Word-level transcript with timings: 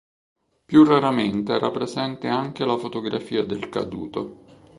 Più 0.65 0.83
raramente 0.83 1.53
era 1.53 1.69
presente 1.69 2.27
anche 2.27 2.65
la 2.65 2.75
fotografia 2.75 3.45
del 3.45 3.69
caduto. 3.69 4.45